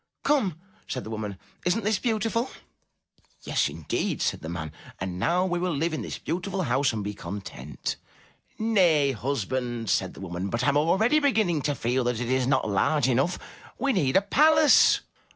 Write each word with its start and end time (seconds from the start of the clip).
'*Come,'* 0.23 0.59
said 0.87 1.03
the 1.03 1.11
woman, 1.11 1.37
*'isn't 1.63 1.83
this 1.83 1.99
beautiful?'* 1.99 2.49
''Yes, 3.45 3.69
indeed,'* 3.69 4.23
said 4.23 4.41
the 4.41 4.49
man, 4.49 4.71
''and 4.99 5.19
now 5.19 5.45
we 5.45 5.59
will 5.59 5.75
live 5.75 5.93
in 5.93 6.01
this 6.01 6.17
beautiful 6.17 6.63
house 6.63 6.91
and 6.91 7.03
be 7.03 7.13
content. 7.13 7.97
"Nay, 8.57 9.11
husband, 9.11 9.91
said 9.91 10.15
the 10.15 10.19
woman, 10.21 10.49
"but 10.49 10.63
I 10.63 10.69
am 10.69 10.77
already 10.77 11.19
beginning 11.19 11.61
to 11.69 11.75
feel 11.75 12.03
that 12.05 12.19
it 12.19 12.31
is 12.31 12.47
not 12.47 12.67
large 12.67 13.07
enough. 13.07 13.37
We 13.77 13.93
need 13.93 14.17
a 14.17 14.23
palace. 14.23 15.01